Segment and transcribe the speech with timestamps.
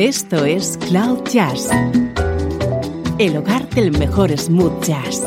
[0.00, 1.68] Esto es Cloud Jazz,
[3.18, 5.22] el hogar del mejor smooth jazz,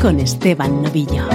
[0.00, 1.28] con Esteban Novillo.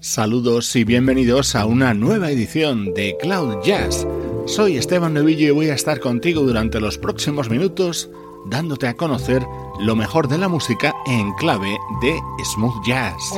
[0.00, 4.06] Saludos y bienvenidos a una nueva edición de Cloud Jazz.
[4.46, 8.08] Soy Esteban Novillo y voy a estar contigo durante los próximos minutos
[8.44, 9.46] dándote a conocer
[9.78, 13.32] lo mejor de la música en clave de smooth jazz.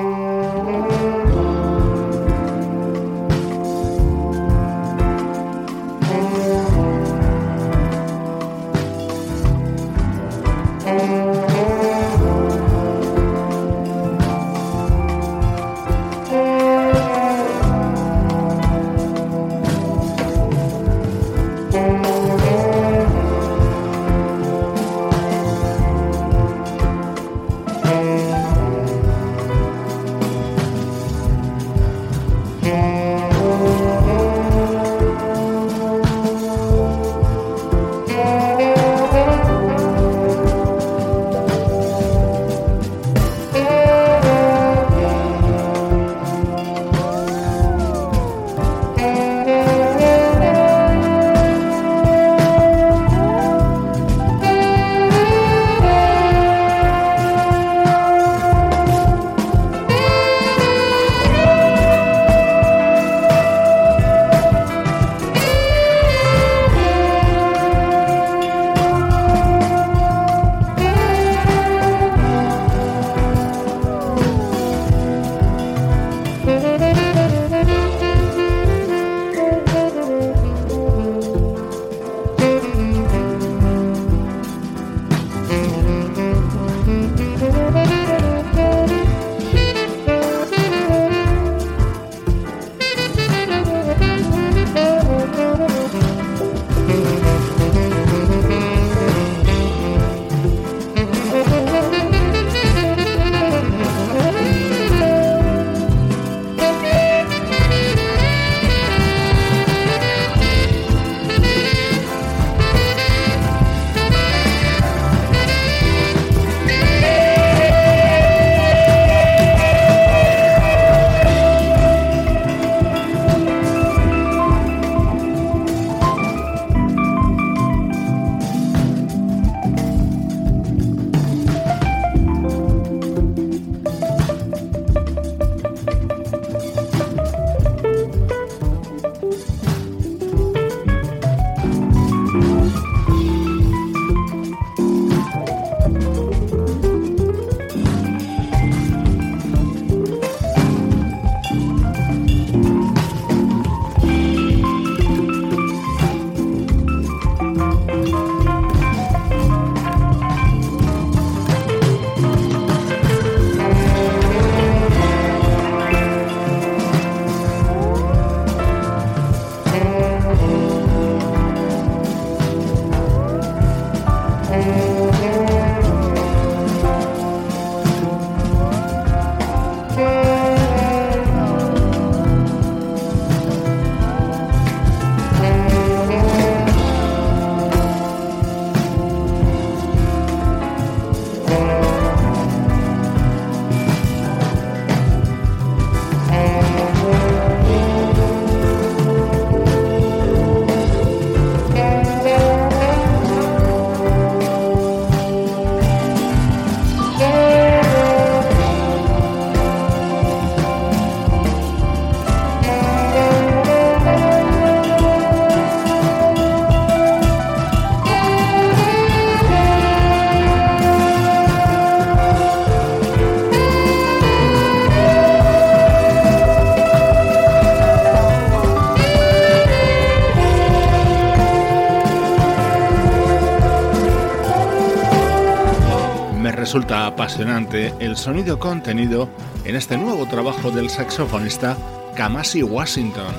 [236.53, 239.29] Resulta apasionante el sonido contenido
[239.65, 241.77] en este nuevo trabajo del saxofonista
[242.17, 243.35] Kamasi Washington,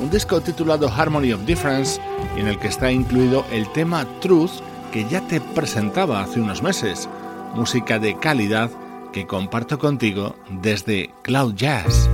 [0.00, 2.00] un disco titulado Harmony of Difference
[2.36, 4.60] en el que está incluido el tema Truth
[4.92, 7.08] que ya te presentaba hace unos meses,
[7.54, 8.70] música de calidad
[9.12, 12.08] que comparto contigo desde Cloud Jazz.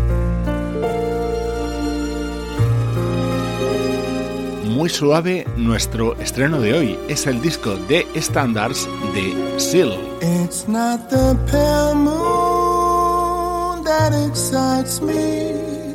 [4.76, 9.98] Muy suave nuestro estreno de hoy es el disco de estándares de Seal.
[10.20, 15.94] It's not the pale moon that excites me,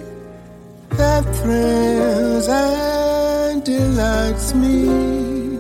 [0.98, 5.60] that thrills and delights me.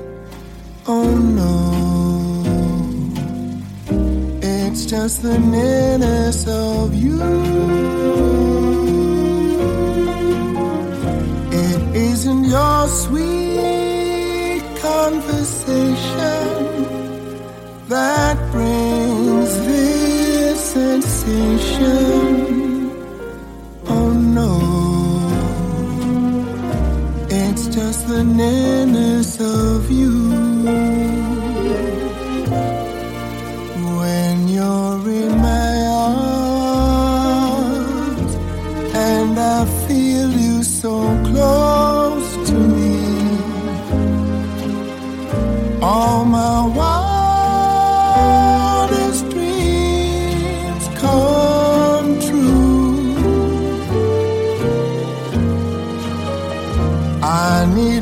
[0.87, 2.43] Oh no,
[4.41, 8.20] it's just the nearness of you.
[12.51, 16.43] Your sweet conversation
[17.87, 22.21] that brings this sensation.
[23.87, 24.53] Oh no,
[27.29, 29.10] it's just the nearness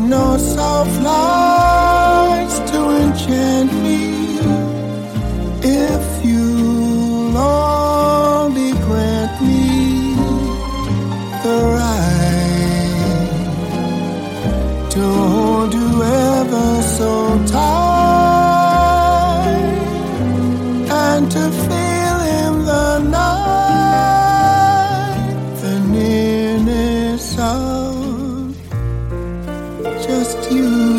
[0.09, 1.48] no self love.
[30.19, 30.98] just you.